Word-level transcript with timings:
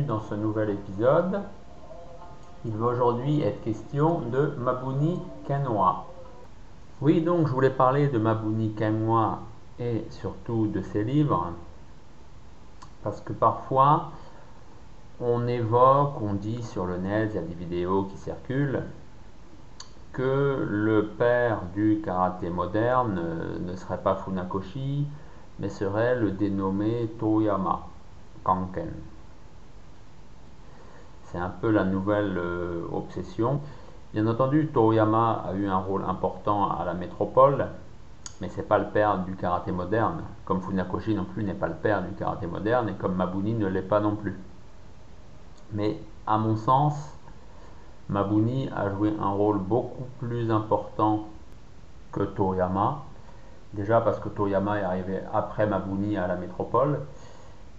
dans 0.00 0.20
ce 0.20 0.34
nouvel 0.34 0.70
épisode. 0.70 1.42
Il 2.64 2.74
va 2.76 2.86
aujourd'hui 2.86 3.42
être 3.42 3.60
question 3.62 4.20
de 4.20 4.54
Mabuni 4.58 5.20
Kenwa. 5.46 6.06
Oui, 7.02 7.20
donc 7.20 7.46
je 7.46 7.52
voulais 7.52 7.70
parler 7.70 8.08
de 8.08 8.18
Mabuni 8.18 8.72
Kenwa 8.72 9.40
et 9.78 10.06
surtout 10.10 10.66
de 10.68 10.80
ses 10.80 11.04
livres, 11.04 11.52
parce 13.02 13.20
que 13.20 13.32
parfois 13.32 14.12
on 15.20 15.46
évoque, 15.46 16.20
on 16.22 16.34
dit 16.34 16.62
sur 16.62 16.86
le 16.86 16.96
net, 16.96 17.30
il 17.32 17.36
y 17.36 17.38
a 17.38 17.42
des 17.42 17.54
vidéos 17.54 18.04
qui 18.04 18.16
circulent, 18.16 18.84
que 20.12 20.66
le 20.68 21.08
père 21.18 21.62
du 21.74 22.00
karaté 22.04 22.48
moderne 22.48 23.20
ne 23.60 23.76
serait 23.76 24.02
pas 24.02 24.14
Funakoshi, 24.16 25.06
mais 25.58 25.68
serait 25.68 26.16
le 26.16 26.30
dénommé 26.30 27.10
Toyama 27.18 27.80
Kanken. 28.44 28.90
C'est 31.32 31.38
un 31.38 31.48
peu 31.48 31.70
la 31.70 31.84
nouvelle 31.84 32.36
euh, 32.36 32.86
obsession. 32.92 33.60
Bien 34.12 34.26
entendu, 34.26 34.68
Toyama 34.68 35.44
a 35.48 35.54
eu 35.54 35.66
un 35.66 35.78
rôle 35.78 36.04
important 36.04 36.70
à 36.70 36.84
la 36.84 36.92
métropole, 36.92 37.68
mais 38.40 38.50
c'est 38.50 38.68
pas 38.68 38.78
le 38.78 38.86
père 38.86 39.24
du 39.24 39.34
karaté 39.34 39.72
moderne, 39.72 40.22
comme 40.44 40.60
Funakoshi 40.60 41.14
non 41.14 41.24
plus 41.24 41.42
n'est 41.42 41.54
pas 41.54 41.68
le 41.68 41.74
père 41.74 42.02
du 42.02 42.12
karaté 42.14 42.46
moderne, 42.46 42.90
et 42.90 42.94
comme 42.94 43.14
Mabuni 43.14 43.54
ne 43.54 43.66
l'est 43.66 43.80
pas 43.80 44.00
non 44.00 44.14
plus. 44.14 44.38
Mais 45.72 45.98
à 46.26 46.36
mon 46.36 46.56
sens, 46.56 46.94
Mabuni 48.10 48.68
a 48.76 48.90
joué 48.90 49.14
un 49.18 49.30
rôle 49.30 49.58
beaucoup 49.58 50.06
plus 50.18 50.50
important 50.50 51.28
que 52.12 52.24
Toyama, 52.24 53.02
Déjà 53.72 54.02
parce 54.02 54.20
que 54.20 54.28
Toyama 54.28 54.78
est 54.78 54.82
arrivé 54.82 55.20
après 55.32 55.66
Mabuni 55.66 56.18
à 56.18 56.26
la 56.26 56.36
métropole 56.36 57.00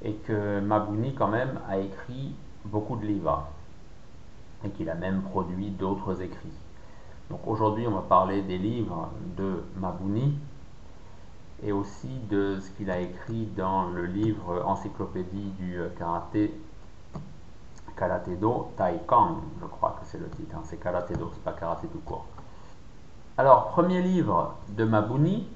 et 0.03 0.13
que 0.13 0.59
Mabuni 0.59 1.13
quand 1.13 1.27
même 1.27 1.59
a 1.69 1.77
écrit 1.77 2.33
beaucoup 2.65 2.95
de 2.95 3.05
livres 3.05 3.47
et 4.65 4.69
qu'il 4.69 4.89
a 4.89 4.95
même 4.95 5.21
produit 5.21 5.69
d'autres 5.69 6.21
écrits. 6.21 6.57
Donc 7.29 7.41
aujourd'hui 7.47 7.87
on 7.87 7.91
va 7.91 8.01
parler 8.01 8.41
des 8.41 8.57
livres 8.57 9.09
de 9.37 9.63
Mabuni 9.77 10.37
et 11.63 11.71
aussi 11.71 12.19
de 12.29 12.59
ce 12.59 12.69
qu'il 12.71 12.91
a 12.91 12.99
écrit 12.99 13.45
dans 13.57 13.89
le 13.89 14.05
livre 14.05 14.63
Encyclopédie 14.65 15.51
du 15.59 15.79
karaté 15.97 16.53
Karaté-do 17.95 18.71
Taikan, 18.75 19.37
je 19.61 19.65
crois 19.67 19.97
que 19.99 20.05
c'est 20.07 20.17
le 20.17 20.27
titre, 20.29 20.55
hein. 20.55 20.61
c'est 20.63 20.77
Karaté-do, 20.77 21.29
c'est 21.33 21.43
pas 21.43 21.53
karaté 21.53 21.87
tout 21.87 21.99
court. 21.99 22.25
Alors, 23.37 23.69
premier 23.69 24.01
livre 24.01 24.55
de 24.69 24.83
Mabuni, 24.83 25.47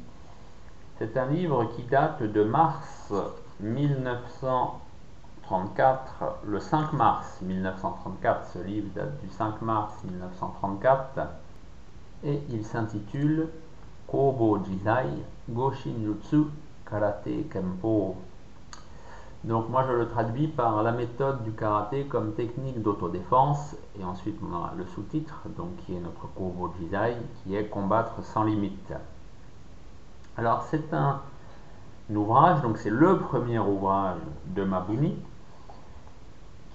c'est 0.97 1.17
un 1.17 1.27
livre 1.27 1.66
qui 1.75 1.83
date 1.83 2.23
de 2.23 2.44
mars 2.44 3.14
1934, 5.50 6.40
le 6.45 6.59
5 6.59 6.94
mars 6.94 7.40
1934. 7.42 8.48
Ce 8.53 8.59
livre 8.59 8.90
date 8.94 9.22
du 9.22 9.30
5 9.30 9.62
mars 9.62 9.94
1934 10.04 11.20
et 12.26 12.42
il 12.50 12.66
s'intitule 12.66 13.48
Kobo 14.08 14.59
Jizai 14.66 15.08
Goshinjutsu 15.50 16.48
Karate 16.89 17.48
Kempo. 17.50 18.16
Donc 19.45 19.70
moi 19.70 19.86
je 19.88 19.94
le 19.94 20.09
traduis 20.09 20.48
par 20.48 20.84
la 20.84 20.92
méthode 20.92 21.44
du 21.44 21.52
karaté 21.52 22.06
comme 22.06 22.34
technique 22.34 22.82
d'autodéfense 22.82 23.76
et 23.98 24.04
ensuite 24.04 24.38
on 24.44 24.54
aura 24.54 24.73
le 24.76 24.86
sous-titre 24.88 25.44
donc 25.56 25.78
qui 25.86 25.95
est 25.95 26.00
notre 26.00 26.28
Kobo 26.36 26.73
Jizai 26.80 27.16
qui 27.44 27.56
est 27.56 27.67
combattre 27.67 28.22
sans 28.23 28.44
limite. 28.44 28.94
Alors 30.36 30.64
c'est 30.70 30.94
un, 30.94 31.22
ouvrage, 32.09 32.61
donc 32.61 32.78
c'est 32.78 32.89
le 32.89 33.20
premier 33.20 33.60
ouvrage 33.60 34.20
de 34.48 34.64
Mabuni, 34.64 35.16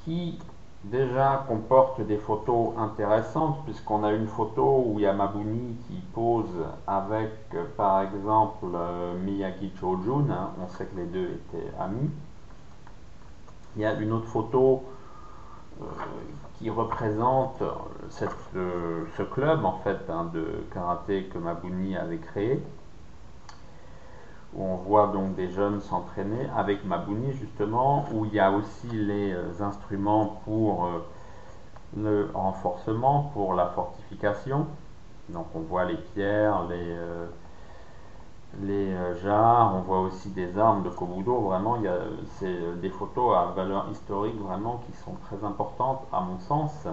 qui 0.04 0.38
déjà 0.84 1.44
comporte 1.46 2.00
des 2.00 2.16
photos 2.16 2.74
intéressantes, 2.76 3.64
puisqu'on 3.64 4.02
a 4.02 4.12
une 4.12 4.26
photo 4.26 4.84
où 4.86 4.98
il 4.98 5.02
y 5.02 5.06
a 5.06 5.12
Mabuni 5.12 5.76
qui 5.86 6.00
pose 6.12 6.50
avec, 6.86 7.30
par 7.76 8.02
exemple, 8.02 8.66
Miyagi 9.24 9.72
Chojun, 9.78 10.30
hein, 10.30 10.50
on 10.62 10.68
sait 10.68 10.86
que 10.86 10.96
les 10.96 11.06
deux 11.06 11.28
étaient 11.30 11.72
amis. 11.78 12.10
Il 13.76 13.82
y 13.82 13.84
a 13.84 13.94
une 13.94 14.12
autre 14.12 14.26
photo 14.26 14.82
euh, 15.80 15.84
qui 16.58 16.68
représente 16.68 17.62
euh, 17.62 19.04
ce 19.16 19.22
club 19.22 19.64
en 19.64 19.78
fait 19.78 19.98
hein, 20.10 20.30
de 20.32 20.44
karaté 20.72 21.24
que 21.24 21.38
Mabuni 21.38 21.96
avait 21.96 22.18
créé 22.18 22.62
où 24.54 24.64
on 24.64 24.76
voit 24.76 25.08
donc 25.08 25.34
des 25.34 25.50
jeunes 25.50 25.80
s'entraîner 25.80 26.48
avec 26.56 26.84
Mabuni 26.84 27.32
justement, 27.32 28.04
où 28.12 28.26
il 28.26 28.34
y 28.34 28.40
a 28.40 28.50
aussi 28.50 28.88
les 28.88 29.32
euh, 29.32 29.50
instruments 29.60 30.40
pour 30.44 30.86
euh, 30.86 31.06
le 31.96 32.30
renforcement, 32.34 33.30
pour 33.32 33.54
la 33.54 33.66
fortification. 33.68 34.66
Donc 35.30 35.46
on 35.54 35.60
voit 35.60 35.84
les 35.84 35.96
pierres, 35.96 36.66
les, 36.68 36.76
euh, 36.78 37.26
les 38.60 38.94
jarres, 39.22 39.74
on 39.76 39.80
voit 39.80 40.00
aussi 40.00 40.30
des 40.30 40.58
armes 40.58 40.82
de 40.82 40.90
Kobudo. 40.90 41.40
Vraiment, 41.40 41.76
il 41.76 41.84
y 41.84 41.88
a 41.88 41.98
c'est 42.38 42.80
des 42.80 42.90
photos 42.90 43.34
à 43.36 43.52
valeur 43.56 43.88
historique 43.90 44.38
vraiment 44.38 44.82
qui 44.86 44.92
sont 44.98 45.14
très 45.26 45.46
importantes 45.46 46.06
à 46.12 46.20
mon 46.20 46.38
sens. 46.40 46.86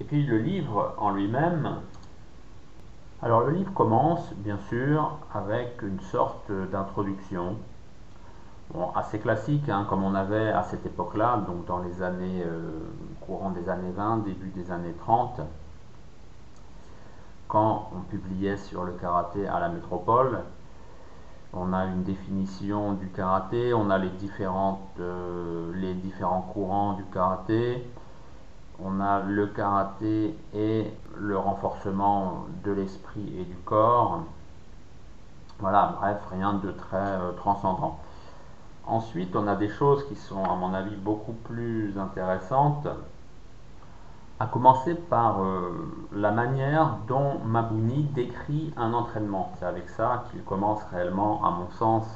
Et 0.00 0.04
puis 0.04 0.24
le 0.24 0.38
livre 0.38 0.94
en 0.98 1.10
lui-même, 1.10 1.80
alors 3.20 3.40
le 3.40 3.52
livre 3.52 3.72
commence 3.74 4.32
bien 4.34 4.58
sûr 4.68 5.18
avec 5.34 5.82
une 5.82 6.00
sorte 6.00 6.52
d'introduction, 6.70 7.56
assez 8.94 9.18
classique 9.18 9.68
hein, 9.68 9.86
comme 9.88 10.04
on 10.04 10.14
avait 10.14 10.50
à 10.50 10.62
cette 10.62 10.86
époque-là, 10.86 11.42
donc 11.46 11.64
dans 11.66 11.80
les 11.80 12.02
années 12.02 12.42
euh, 12.44 12.70
courant 13.22 13.50
des 13.50 13.68
années 13.68 13.90
20, 13.90 14.18
début 14.18 14.50
des 14.50 14.70
années 14.70 14.94
30, 15.00 15.40
quand 17.48 17.90
on 17.96 18.02
publiait 18.02 18.56
sur 18.56 18.84
le 18.84 18.92
karaté 18.92 19.48
à 19.48 19.58
la 19.58 19.68
métropole. 19.68 20.40
On 21.54 21.72
a 21.72 21.86
une 21.86 22.02
définition 22.02 22.92
du 22.92 23.08
karaté, 23.08 23.72
on 23.72 23.88
a 23.88 23.96
les, 23.96 24.10
euh, 25.00 25.72
les 25.74 25.94
différents 25.94 26.42
courants 26.42 26.92
du 26.92 27.04
karaté, 27.04 27.88
on 28.82 29.00
a 29.00 29.20
le 29.20 29.46
karaté 29.48 30.36
et 30.54 30.92
le 31.16 31.36
renforcement 31.36 32.46
de 32.64 32.72
l'esprit 32.72 33.34
et 33.38 33.44
du 33.44 33.56
corps. 33.64 34.22
Voilà, 35.58 35.96
bref, 35.98 36.18
rien 36.30 36.54
de 36.54 36.70
très 36.70 36.96
euh, 36.96 37.32
transcendant. 37.32 37.98
Ensuite, 38.86 39.34
on 39.34 39.48
a 39.48 39.56
des 39.56 39.68
choses 39.68 40.06
qui 40.06 40.14
sont, 40.14 40.44
à 40.44 40.54
mon 40.54 40.72
avis, 40.72 40.94
beaucoup 40.94 41.32
plus 41.32 41.98
intéressantes, 41.98 42.86
à 44.40 44.46
commencer 44.46 44.94
par 44.94 45.42
euh, 45.42 45.72
la 46.12 46.30
manière 46.30 46.98
dont 47.08 47.40
Mabuni 47.44 48.04
décrit 48.14 48.72
un 48.76 48.94
entraînement. 48.94 49.52
C'est 49.58 49.66
avec 49.66 49.88
ça 49.88 50.24
qu'il 50.30 50.44
commence 50.44 50.80
réellement, 50.92 51.44
à 51.44 51.50
mon 51.50 51.68
sens, 51.70 52.06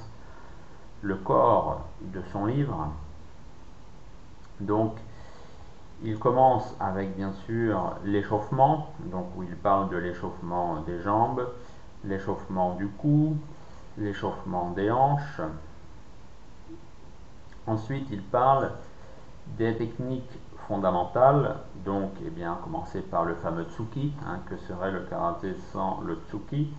le 1.02 1.16
corps 1.16 1.80
de 2.00 2.22
son 2.32 2.46
livre. 2.46 2.86
Donc, 4.60 4.92
il 6.04 6.18
commence 6.18 6.74
avec 6.80 7.16
bien 7.16 7.32
sûr 7.46 7.94
l'échauffement, 8.04 8.88
donc 9.04 9.26
où 9.36 9.42
il 9.42 9.56
parle 9.56 9.88
de 9.90 9.96
l'échauffement 9.96 10.80
des 10.80 11.00
jambes, 11.00 11.48
l'échauffement 12.04 12.74
du 12.74 12.88
cou, 12.88 13.36
l'échauffement 13.98 14.70
des 14.70 14.90
hanches. 14.90 15.40
Ensuite, 17.66 18.08
il 18.10 18.22
parle 18.22 18.72
des 19.58 19.76
techniques 19.76 20.38
fondamentales, 20.66 21.56
donc 21.84 22.10
eh 22.24 22.30
bien, 22.30 22.58
commencer 22.64 23.00
par 23.02 23.24
le 23.24 23.34
fameux 23.36 23.64
tsuki, 23.64 24.12
hein, 24.26 24.40
que 24.48 24.56
serait 24.56 24.90
le 24.90 25.00
karaté 25.02 25.54
sans 25.72 26.00
le 26.00 26.18
tsuki. 26.28 26.72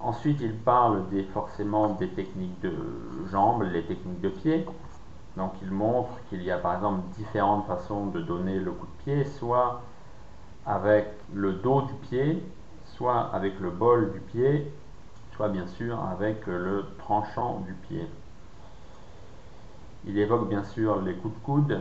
Ensuite, 0.00 0.40
il 0.40 0.54
parle 0.54 1.08
des, 1.10 1.24
forcément 1.24 1.90
des 1.94 2.08
techniques 2.08 2.60
de 2.60 2.72
jambes, 3.30 3.64
les 3.70 3.84
techniques 3.84 4.20
de 4.20 4.28
pied, 4.28 4.66
donc 5.38 5.52
il 5.62 5.70
montre 5.70 6.10
qu'il 6.28 6.42
y 6.42 6.50
a 6.50 6.58
par 6.58 6.74
exemple 6.74 7.00
différentes 7.16 7.64
façons 7.66 8.06
de 8.06 8.20
donner 8.20 8.58
le 8.58 8.72
coup 8.72 8.86
de 8.86 9.04
pied, 9.04 9.24
soit 9.24 9.82
avec 10.66 11.06
le 11.32 11.52
dos 11.54 11.82
du 11.82 11.94
pied, 11.94 12.44
soit 12.84 13.30
avec 13.32 13.58
le 13.60 13.70
bol 13.70 14.12
du 14.12 14.20
pied, 14.20 14.70
soit 15.36 15.48
bien 15.48 15.66
sûr 15.68 15.98
avec 16.04 16.44
le 16.46 16.84
tranchant 16.98 17.60
du 17.60 17.72
pied. 17.72 18.06
Il 20.06 20.18
évoque 20.18 20.48
bien 20.48 20.64
sûr 20.64 21.00
les 21.02 21.14
coups 21.14 21.34
de 21.38 21.44
coude, 21.44 21.80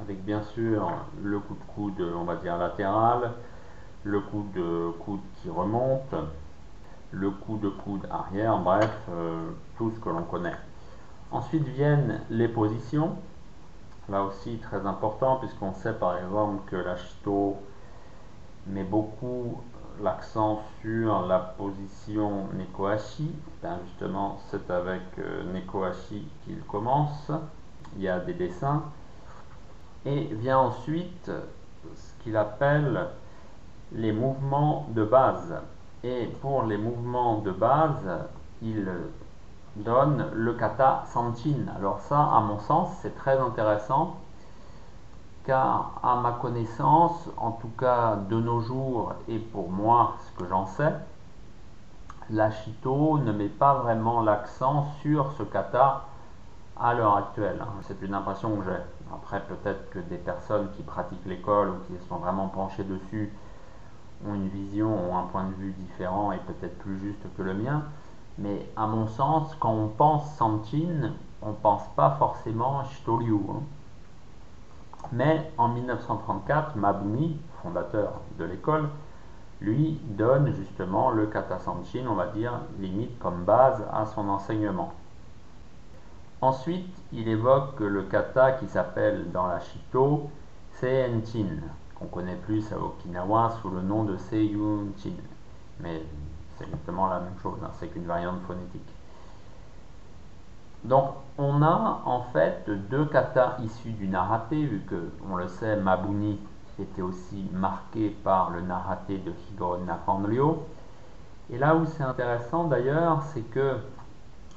avec 0.00 0.24
bien 0.24 0.42
sûr 0.42 0.90
le 1.22 1.38
coup 1.40 1.54
de 1.54 1.74
coude, 1.74 2.12
on 2.16 2.24
va 2.24 2.36
dire 2.36 2.56
latéral, 2.56 3.32
le 4.02 4.20
coup 4.20 4.46
de 4.54 4.92
coude 5.04 5.20
qui 5.42 5.50
remonte, 5.50 6.14
le 7.10 7.30
coup 7.30 7.58
de 7.58 7.68
coude 7.68 8.06
arrière, 8.10 8.58
bref, 8.58 8.90
euh, 9.10 9.50
tout 9.76 9.90
ce 9.90 10.00
que 10.00 10.08
l'on 10.08 10.22
connaît. 10.22 10.56
Ensuite 11.32 11.66
viennent 11.68 12.20
les 12.30 12.48
positions. 12.48 13.16
Là 14.08 14.24
aussi 14.24 14.58
très 14.58 14.84
important 14.86 15.36
puisqu'on 15.36 15.72
sait 15.72 15.92
par 15.92 16.18
exemple 16.18 16.68
que 16.68 16.76
la 16.76 16.96
Shito 16.96 17.56
met 18.66 18.82
beaucoup 18.82 19.60
l'accent 20.02 20.62
sur 20.80 21.26
la 21.26 21.38
position 21.38 22.48
Nekohashi. 22.54 23.30
Ben 23.62 23.78
justement, 23.84 24.38
c'est 24.50 24.70
avec 24.70 25.02
euh, 25.18 25.52
Nekohashi 25.52 26.26
qu'il 26.44 26.60
commence. 26.62 27.30
Il 27.96 28.02
y 28.02 28.08
a 28.08 28.18
des 28.18 28.34
dessins. 28.34 28.82
Et 30.04 30.24
vient 30.32 30.58
ensuite 30.58 31.30
ce 31.94 32.22
qu'il 32.22 32.36
appelle 32.36 33.06
les 33.92 34.12
mouvements 34.12 34.86
de 34.90 35.04
base. 35.04 35.54
Et 36.02 36.26
pour 36.40 36.64
les 36.64 36.78
mouvements 36.78 37.38
de 37.38 37.50
base, 37.50 38.08
il 38.62 38.88
donne 39.76 40.26
le 40.34 40.54
kata 40.54 41.04
sanchin. 41.12 41.66
Alors 41.76 42.00
ça, 42.00 42.20
à 42.20 42.40
mon 42.40 42.58
sens, 42.58 42.90
c'est 43.02 43.14
très 43.16 43.38
intéressant 43.38 44.16
car 45.44 45.98
à 46.02 46.16
ma 46.16 46.32
connaissance, 46.32 47.28
en 47.36 47.52
tout 47.52 47.70
cas 47.78 48.16
de 48.16 48.38
nos 48.38 48.60
jours 48.60 49.14
et 49.28 49.38
pour 49.38 49.70
moi, 49.70 50.14
ce 50.26 50.38
que 50.38 50.48
j'en 50.48 50.66
sais, 50.66 50.92
l'Ashito 52.30 53.18
ne 53.18 53.32
met 53.32 53.48
pas 53.48 53.74
vraiment 53.74 54.20
l'accent 54.20 54.86
sur 55.02 55.32
ce 55.32 55.42
kata 55.42 56.04
à 56.78 56.94
l'heure 56.94 57.16
actuelle. 57.16 57.58
Hein. 57.60 57.68
C'est 57.82 58.00
une 58.02 58.14
impression 58.14 58.56
que 58.56 58.64
j'ai. 58.64 59.12
Après, 59.12 59.40
peut-être 59.40 59.90
que 59.90 59.98
des 59.98 60.18
personnes 60.18 60.68
qui 60.76 60.82
pratiquent 60.82 61.26
l'école 61.26 61.70
ou 61.70 61.76
qui 61.86 62.08
sont 62.08 62.16
vraiment 62.16 62.48
penchées 62.48 62.84
dessus 62.84 63.32
ont 64.26 64.34
une 64.34 64.48
vision, 64.48 65.10
ont 65.10 65.18
un 65.18 65.24
point 65.24 65.44
de 65.44 65.54
vue 65.54 65.72
différent 65.72 66.32
et 66.32 66.38
peut-être 66.38 66.78
plus 66.78 66.98
juste 67.00 67.22
que 67.36 67.42
le 67.42 67.54
mien. 67.54 67.82
Mais 68.40 68.66
à 68.74 68.86
mon 68.86 69.06
sens, 69.06 69.54
quand 69.60 69.72
on 69.72 69.88
pense 69.88 70.34
Sanchin, 70.36 71.12
on 71.42 71.50
ne 71.50 71.54
pense 71.54 71.86
pas 71.94 72.16
forcément 72.18 72.84
Shitoryu. 72.84 73.34
Hein. 73.34 73.62
Mais 75.12 75.52
en 75.58 75.68
1934, 75.68 76.76
Mabuni, 76.76 77.38
fondateur 77.62 78.20
de 78.38 78.44
l'école, 78.44 78.88
lui 79.60 80.00
donne 80.04 80.54
justement 80.54 81.10
le 81.10 81.26
kata 81.26 81.58
sanchin, 81.58 82.06
on 82.08 82.14
va 82.14 82.28
dire, 82.28 82.60
limite 82.78 83.18
comme 83.18 83.44
base 83.44 83.82
à 83.92 84.06
son 84.06 84.28
enseignement. 84.28 84.92
Ensuite, 86.40 86.94
il 87.12 87.28
évoque 87.28 87.80
le 87.80 88.04
kata 88.04 88.52
qui 88.52 88.66
s'appelle 88.66 89.30
dans 89.32 89.46
la 89.46 89.60
Shito 89.60 90.30
Seinchin, 90.72 91.58
qu'on 91.94 92.06
connaît 92.06 92.36
plus 92.36 92.72
à 92.72 92.78
Okinawa 92.78 93.50
sous 93.60 93.68
le 93.68 93.82
nom 93.82 94.04
de 94.04 94.16
Seiyunchin. 94.16 95.16
Mais 95.80 96.02
c'est 96.60 96.66
exactement 96.66 97.08
la 97.08 97.20
même 97.20 97.38
chose, 97.42 97.58
hein, 97.64 97.70
c'est 97.78 97.88
qu'une 97.88 98.06
variante 98.06 98.42
phonétique. 98.46 98.94
Donc, 100.84 101.14
on 101.38 101.62
a 101.62 102.02
en 102.04 102.22
fait 102.32 102.68
deux 102.90 103.06
katas 103.06 103.56
issus 103.62 103.92
du 103.92 104.08
narate, 104.08 104.52
vu 104.52 104.82
que, 104.88 105.10
on 105.30 105.36
le 105.36 105.48
sait, 105.48 105.76
Mabuni 105.76 106.38
était 106.78 107.02
aussi 107.02 107.48
marqué 107.52 108.10
par 108.10 108.50
le 108.50 108.60
narate 108.62 109.08
de 109.08 109.32
Higoro 109.50 109.78
Nakanryo. 109.78 110.66
Et 111.50 111.58
là 111.58 111.74
où 111.74 111.84
c'est 111.86 112.02
intéressant 112.02 112.64
d'ailleurs, 112.64 113.22
c'est 113.34 113.42
que 113.42 113.76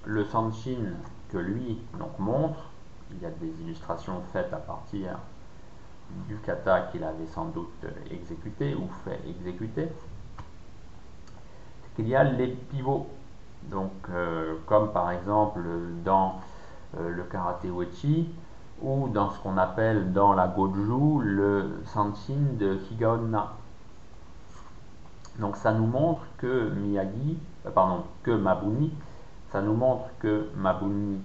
le 0.06 0.26
Sanshin 0.26 0.94
que 1.30 1.38
lui 1.38 1.82
donc, 1.98 2.18
montre, 2.20 2.70
il 3.12 3.22
y 3.22 3.26
a 3.26 3.30
des 3.30 3.62
illustrations 3.62 4.22
faites 4.32 4.54
à 4.54 4.58
partir 4.58 5.18
du 6.28 6.38
kata 6.38 6.82
qu'il 6.92 7.04
avait 7.04 7.26
sans 7.28 7.46
doute 7.46 7.86
exécuté 8.12 8.76
ou 8.76 8.88
fait 9.04 9.20
exécuter, 9.28 9.90
qu'il 11.96 12.08
y 12.08 12.16
a 12.16 12.24
les 12.24 12.48
pivots 12.48 13.08
donc, 13.70 13.92
euh, 14.10 14.56
comme 14.66 14.92
par 14.92 15.12
exemple 15.12 15.62
dans 16.04 16.40
euh, 16.98 17.10
le 17.10 17.24
karaté 17.24 17.70
wechi 17.70 18.30
ou 18.82 19.08
dans 19.10 19.30
ce 19.30 19.40
qu'on 19.40 19.58
appelle 19.58 20.12
dans 20.12 20.34
la 20.34 20.48
goju 20.48 21.22
le 21.24 21.82
sanchin 21.86 22.58
de 22.60 22.78
Higaonna. 22.92 23.54
Donc 25.40 25.56
ça 25.56 25.72
nous 25.72 25.86
montre 25.86 26.22
que 26.38 26.70
Miyagi, 26.70 27.38
euh, 27.66 27.72
pardon, 27.72 28.04
que 28.22 28.32
Mabuni, 28.32 28.94
ça 29.52 29.62
nous 29.62 29.74
montre 29.74 30.06
que 30.20 30.50
Mabuni 30.56 31.22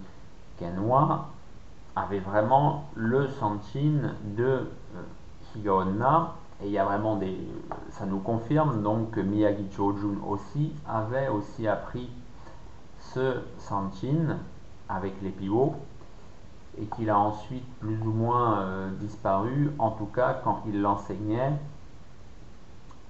Kenwa 0.59 1.29
avait 1.97 2.21
vraiment 2.21 2.85
le 2.95 3.29
sanchin 3.29 4.13
de 4.37 4.69
Higaonna 5.55 6.35
et 6.63 6.67
il 6.67 6.73
y 6.73 6.79
a 6.79 6.85
vraiment 6.85 7.17
des 7.17 7.37
ça 7.91 8.07
nous 8.07 8.19
confirme 8.19 8.83
donc 8.83 9.13
que 9.13 9.21
Miyagi 9.21 9.67
Chojun 9.71 10.19
aussi 10.27 10.73
avait 10.89 11.29
aussi 11.29 11.69
appris 11.69 12.11
ce 12.99 13.43
Sanchin 13.59 14.39
avec 14.89 15.15
les 15.23 15.31
pivots 15.31 15.77
et 16.81 16.87
qu'il 16.87 17.11
a 17.11 17.19
ensuite 17.19 17.67
plus 17.81 18.01
ou 18.03 18.13
moins 18.13 18.61
euh, 18.61 18.91
disparu, 19.01 19.73
en 19.79 19.91
tout 19.91 20.07
cas 20.07 20.41
quand 20.45 20.63
il 20.67 20.81
l'enseignait 20.81 21.53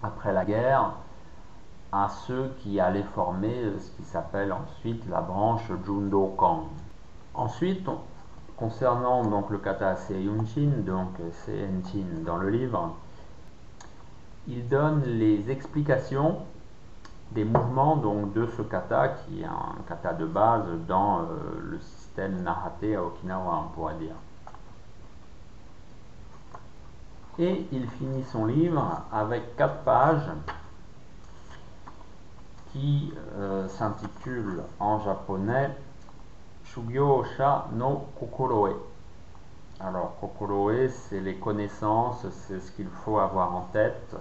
après 0.03 0.33
la 0.33 0.45
guerre 0.45 0.93
à 1.93 2.09
ceux 2.09 2.53
qui 2.59 2.81
allaient 2.81 3.03
former 3.15 3.65
euh, 3.65 3.79
ce 3.79 3.91
qui 3.93 4.05
s'appelle 4.05 4.53
ensuite 4.53 5.07
la 5.09 5.21
branche 5.21 5.71
Jundokan. 5.85 6.69
Ensuite, 7.35 7.89
concernant 8.57 9.25
donc 9.25 9.51
le 9.51 9.59
kata 9.59 9.97
Seiyunchin, 9.97 10.83
donc 10.85 11.11
Seinchin 11.45 12.25
dans 12.25 12.37
le 12.37 12.51
livre, 12.51 12.95
il 14.49 14.67
donne 14.67 15.03
les 15.05 15.51
explications 15.51 16.39
des 17.33 17.45
mouvements 17.45 17.97
donc, 17.97 18.33
de 18.33 18.47
ce 18.57 18.63
kata, 18.63 19.09
qui 19.09 19.43
est 19.43 19.45
un 19.45 19.77
kata 19.87 20.15
de 20.15 20.25
base 20.25 20.65
dans 20.87 21.21
euh, 21.21 21.25
le 21.63 21.79
système 21.79 22.43
Narate 22.43 22.85
à 22.97 23.03
Okinawa, 23.03 23.65
on 23.67 23.75
pourrait 23.75 23.97
dire. 23.97 24.15
Et 27.39 27.67
il 27.71 27.87
finit 27.91 28.25
son 28.25 28.47
livre 28.47 29.03
avec 29.13 29.55
quatre 29.57 29.83
pages 29.85 30.31
qui 32.73 33.13
euh, 33.37 33.69
s'intitulent 33.69 34.63
en 34.81 35.01
japonais 35.01 35.71
Shugyo-sha 36.65 37.69
no 37.73 38.07
Kokoroe. 38.19 38.75
Alors, 39.81 40.17
Kokoroe, 40.21 40.89
c'est 40.89 41.21
les 41.21 41.37
connaissances, 41.37 42.27
c'est 42.31 42.61
ce 42.61 42.73
qu'il 42.73 42.89
faut 43.05 43.19
avoir 43.19 43.55
en 43.55 43.69
tête 43.73 44.17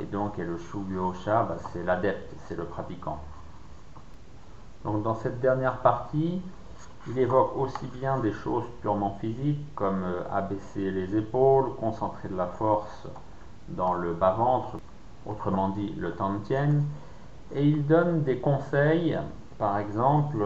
et 0.00 0.06
donc, 0.06 0.38
et 0.38 0.44
le 0.44 0.56
Shugyo-sha, 0.56 1.42
bah, 1.44 1.56
c'est 1.72 1.82
l'adepte, 1.84 2.34
c'est 2.46 2.56
le 2.56 2.64
pratiquant. 2.64 3.20
Donc, 4.84 5.02
dans 5.02 5.14
cette 5.14 5.40
dernière 5.40 5.78
partie, 5.78 6.40
il 7.08 7.18
évoque 7.18 7.56
aussi 7.56 7.86
bien 7.86 8.18
des 8.18 8.32
choses 8.32 8.64
purement 8.80 9.16
physiques, 9.20 9.74
comme 9.74 10.02
euh, 10.04 10.22
abaisser 10.30 10.90
les 10.90 11.16
épaules, 11.16 11.74
concentrer 11.76 12.28
de 12.28 12.36
la 12.36 12.46
force 12.46 13.06
dans 13.68 13.94
le 13.94 14.14
bas-ventre, 14.14 14.78
autrement 15.26 15.70
dit 15.70 15.94
le 15.98 16.12
tantien, 16.12 16.82
et 17.54 17.64
il 17.64 17.86
donne 17.86 18.22
des 18.22 18.38
conseils. 18.38 19.18
Par 19.58 19.78
exemple, 19.78 20.38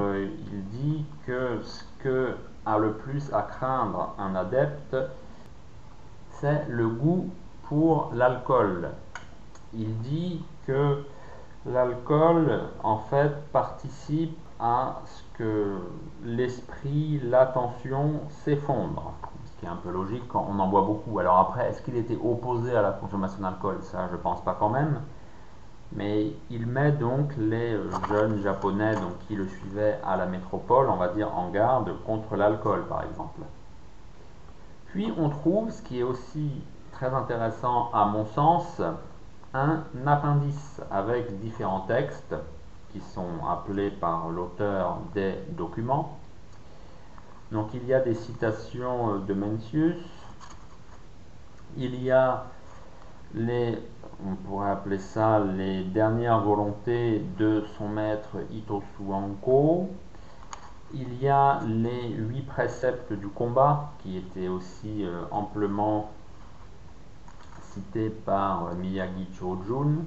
il 0.53 0.65
dit 0.69 1.05
que 1.27 1.61
ce 1.63 1.85
que 2.03 2.35
a 2.65 2.79
le 2.79 2.93
plus 2.93 3.33
à 3.33 3.43
craindre 3.43 4.15
un 4.19 4.35
adepte, 4.35 4.97
c'est 6.41 6.67
le 6.69 6.89
goût 6.89 7.29
pour 7.69 8.11
l'alcool 8.15 8.91
il 9.75 9.99
dit 9.99 10.45
que 10.67 11.05
l'alcool, 11.67 12.63
en 12.83 12.99
fait, 12.99 13.33
participe 13.53 14.37
à 14.61 15.01
ce 15.07 15.39
que 15.39 15.81
l'esprit, 16.25 17.21
l'attention 17.25 18.21
s'effondre. 18.29 19.13
Ce 19.47 19.61
qui 19.61 19.67
est 19.67 19.69
un 19.69 19.77
peu 19.77 19.91
logique 19.91 20.27
quand 20.29 20.47
on 20.49 20.59
en 20.59 20.69
boit 20.69 20.83
beaucoup. 20.83 21.19
Alors 21.19 21.39
après, 21.39 21.69
est-ce 21.69 21.83
qu'il 21.83 21.97
était 21.97 22.19
opposé 22.23 22.77
à 22.77 22.83
la 22.83 22.93
consommation 22.93 23.43
d'alcool? 23.43 23.79
Ça, 23.83 24.07
je 24.09 24.13
ne 24.13 24.19
pense 24.19 24.43
pas 24.43 24.57
quand 24.59 24.71
même. 24.71 25.01
Mais 25.95 26.33
il 26.51 26.67
met 26.67 26.93
donc 26.93 27.35
les 27.37 27.77
jeunes 28.09 28.41
japonais 28.43 28.95
donc, 28.95 29.19
qui 29.27 29.37
le 29.37 29.47
suivaient 29.47 29.99
à 30.05 30.17
la 30.17 30.27
métropole, 30.27 30.89
on 30.89 30.97
va 30.97 31.09
dire, 31.09 31.37
en 31.37 31.51
garde 31.51 31.93
contre 32.07 32.37
l'alcool, 32.37 32.87
par 32.89 33.05
exemple. 33.05 33.41
Puis 34.87 35.13
on 35.19 35.29
trouve, 35.29 35.71
ce 35.71 35.83
qui 35.83 36.01
est 36.01 36.03
aussi 36.03 36.63
très 36.93 37.13
intéressant 37.13 37.91
à 37.93 38.07
mon 38.07 38.25
sens, 38.27 38.81
un 39.55 39.85
appendice 40.07 40.81
avec 40.91 41.39
différents 41.41 41.87
textes 41.87 42.35
qui 42.93 43.01
sont 43.01 43.45
appelés 43.49 43.91
par 43.91 44.29
l'auteur 44.29 44.99
des 45.15 45.35
documents. 45.51 46.19
Donc 47.51 47.75
il 47.75 47.85
y 47.87 47.93
a 47.93 48.01
des 48.01 48.15
citations 48.15 49.19
de 49.19 49.35
Mencius, 49.35 50.03
il 51.77 52.03
y 52.03 52.11
a 52.11 52.45
les, 53.35 53.79
on 54.27 54.35
pourrait 54.37 54.71
appeler 54.71 54.99
ça 54.99 55.39
les 55.39 55.85
dernières 55.85 56.41
volontés 56.41 57.23
de 57.39 57.65
son 57.77 57.89
maître 57.89 58.37
Itosu 58.51 59.11
Anko, 59.11 59.91
il 60.95 61.23
y 61.23 61.29
a 61.29 61.61
les 61.67 62.09
huit 62.11 62.47
préceptes 62.47 63.13
du 63.13 63.29
combat 63.29 63.93
qui 64.03 64.19
étaient 64.19 64.49
aussi 64.49 65.05
euh, 65.05 65.23
amplement 65.31 66.11
cité 67.73 68.11
par 68.11 68.67
euh, 68.67 68.75
Miyagi 68.75 69.27
Chojun. 69.39 70.05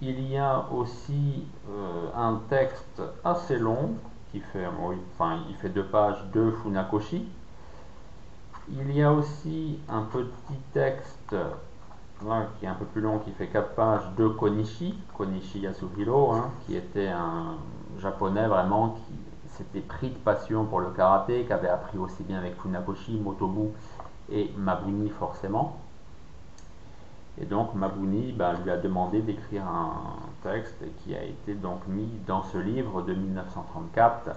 Il 0.00 0.20
y 0.28 0.36
a 0.36 0.66
aussi 0.72 1.46
euh, 1.70 2.08
un 2.14 2.40
texte 2.48 3.02
assez 3.24 3.58
long 3.58 3.94
qui 4.32 4.40
fait, 4.40 4.66
enfin, 4.66 5.40
il 5.48 5.54
fait 5.56 5.68
deux 5.68 5.84
pages 5.84 6.24
de 6.32 6.50
Funakoshi. 6.50 7.28
Il 8.70 8.92
y 8.92 9.02
a 9.02 9.12
aussi 9.12 9.78
un 9.88 10.02
petit 10.02 10.58
texte 10.72 11.34
là, 12.26 12.46
qui 12.58 12.64
est 12.64 12.68
un 12.68 12.74
peu 12.74 12.84
plus 12.84 13.00
long, 13.00 13.18
qui 13.18 13.30
fait 13.32 13.48
4 13.48 13.74
pages, 13.74 14.02
de 14.16 14.28
Konishi, 14.28 14.98
Konishi 15.16 15.60
Yasuhiro, 15.60 16.32
hein, 16.32 16.50
qui 16.64 16.76
était 16.76 17.08
un 17.08 17.56
japonais 17.98 18.46
vraiment 18.46 18.90
qui 18.90 19.48
s'était 19.48 19.80
pris 19.80 20.10
de 20.10 20.16
passion 20.16 20.64
pour 20.64 20.80
le 20.80 20.90
karaté, 20.90 21.44
qui 21.44 21.52
avait 21.52 21.68
appris 21.68 21.98
aussi 21.98 22.22
bien 22.22 22.38
avec 22.38 22.56
Funakoshi, 22.60 23.18
Motobu 23.18 23.70
et 24.30 24.50
Mabuni 24.56 25.10
forcément. 25.10 25.78
Et 27.40 27.46
donc 27.46 27.74
Mabuni 27.74 28.32
bah, 28.32 28.52
lui 28.62 28.70
a 28.70 28.76
demandé 28.76 29.20
d'écrire 29.20 29.66
un 29.66 30.16
texte 30.42 30.84
qui 30.98 31.14
a 31.16 31.22
été 31.22 31.54
donc 31.54 31.80
mis 31.88 32.08
dans 32.26 32.42
ce 32.44 32.58
livre 32.58 33.02
de 33.02 33.12
1934 33.12 34.30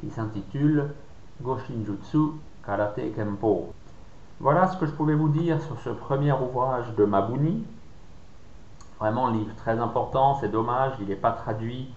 qui 0.00 0.10
s'intitule 0.10 0.90
Goshinjutsu 1.40 2.32
Karate 2.64 3.14
Kempo. 3.14 3.72
Voilà 4.40 4.68
ce 4.68 4.76
que 4.76 4.86
je 4.86 4.92
pouvais 4.92 5.14
vous 5.14 5.28
dire 5.28 5.60
sur 5.62 5.78
ce 5.80 5.90
premier 5.90 6.32
ouvrage 6.32 6.94
de 6.96 7.04
Mabuni. 7.04 7.64
Vraiment 8.98 9.28
un 9.28 9.32
livre 9.32 9.54
très 9.56 9.78
important, 9.78 10.36
c'est 10.40 10.48
dommage, 10.48 10.94
il 11.00 11.06
n'est 11.06 11.14
pas 11.16 11.32
traduit 11.32 11.88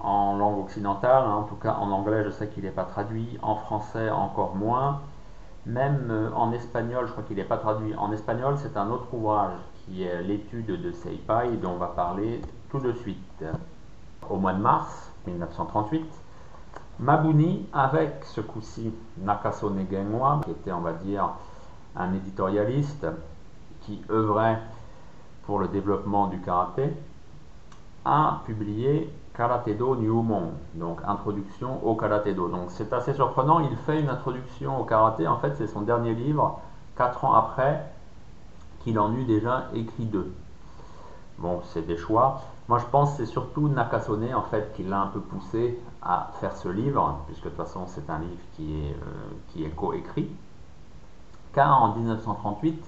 en 0.00 0.36
langue 0.36 0.58
occidentale, 0.58 1.24
hein. 1.24 1.34
en 1.34 1.42
tout 1.44 1.54
cas 1.54 1.74
en 1.74 1.90
anglais 1.92 2.24
je 2.24 2.30
sais 2.30 2.48
qu'il 2.48 2.64
n'est 2.64 2.70
pas 2.70 2.84
traduit, 2.84 3.38
en 3.42 3.54
français 3.54 4.10
encore 4.10 4.56
moins, 4.56 5.00
même 5.66 6.08
euh, 6.10 6.30
en 6.34 6.52
espagnol 6.52 7.06
je 7.06 7.12
crois 7.12 7.24
qu'il 7.24 7.36
n'est 7.36 7.44
pas 7.44 7.58
traduit. 7.58 7.94
En 7.94 8.12
espagnol 8.12 8.54
c'est 8.58 8.76
un 8.76 8.90
autre 8.90 9.12
ouvrage 9.12 9.54
qui 9.84 10.02
est 10.02 10.22
l'étude 10.22 10.66
de 10.66 10.92
Seipai 10.92 11.56
dont 11.60 11.72
on 11.72 11.76
va 11.76 11.88
parler 11.88 12.40
tout 12.70 12.80
de 12.80 12.92
suite. 12.92 13.44
Au 14.30 14.36
mois 14.36 14.52
de 14.52 14.60
mars 14.60 15.10
1938, 15.26 16.04
Mabuni 17.00 17.66
avec 17.72 18.24
ce 18.24 18.40
coup-ci 18.40 18.92
Nakasone 19.18 19.86
Genwa, 19.90 20.40
qui 20.44 20.52
était 20.52 20.72
on 20.72 20.80
va 20.80 20.92
dire 20.92 21.30
un 21.96 22.14
éditorialiste 22.14 23.06
qui 23.80 24.00
œuvrait 24.10 24.60
pour 25.44 25.58
le 25.58 25.68
développement 25.68 26.28
du 26.28 26.40
karaté, 26.40 26.94
a 28.04 28.42
publié 28.46 29.12
Karate-do 29.34 29.96
Nyumon, 29.96 30.52
donc 30.74 31.00
introduction 31.06 31.84
au 31.86 31.94
Karate-do. 31.94 32.48
Donc 32.48 32.70
c'est 32.70 32.92
assez 32.92 33.14
surprenant, 33.14 33.60
il 33.60 33.76
fait 33.78 34.00
une 34.00 34.08
introduction 34.08 34.80
au 34.80 34.84
karaté, 34.84 35.26
en 35.26 35.38
fait 35.38 35.54
c'est 35.56 35.66
son 35.66 35.82
dernier 35.82 36.14
livre, 36.14 36.60
quatre 36.96 37.24
ans 37.24 37.34
après 37.34 37.92
qu'il 38.80 38.98
en 38.98 39.14
eut 39.14 39.24
déjà 39.24 39.68
écrit 39.74 40.04
deux. 40.04 40.32
Bon, 41.38 41.60
c'est 41.64 41.86
des 41.86 41.96
choix. 41.96 42.42
Moi 42.68 42.78
je 42.78 42.86
pense 42.86 43.16
c'est 43.16 43.26
surtout 43.26 43.68
Nakasone 43.68 44.34
en 44.34 44.42
fait 44.42 44.72
qui 44.74 44.82
l'a 44.82 45.00
un 45.00 45.06
peu 45.08 45.20
poussé 45.20 45.80
à 46.02 46.30
faire 46.40 46.56
ce 46.56 46.68
livre, 46.68 47.20
puisque 47.26 47.44
de 47.44 47.48
toute 47.48 47.58
façon 47.58 47.86
c'est 47.86 48.08
un 48.10 48.18
livre 48.18 48.42
qui 48.56 48.74
est, 48.74 48.92
euh, 48.92 49.30
qui 49.48 49.64
est 49.64 49.70
coécrit 49.70 50.30
car 51.52 51.82
en 51.82 51.94
1938, 51.94 52.82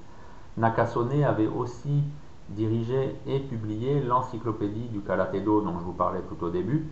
Nakasone 0.56 1.24
avait 1.24 1.46
aussi 1.46 2.02
dirigé 2.50 3.16
et 3.26 3.40
publié 3.40 4.00
l'encyclopédie 4.00 4.88
du 4.88 5.00
Karaté-do 5.00 5.62
dont 5.62 5.78
je 5.78 5.84
vous 5.84 5.92
parlais 5.92 6.22
tout 6.28 6.44
au 6.44 6.50
début, 6.50 6.86